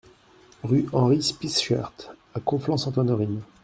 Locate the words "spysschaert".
1.21-2.15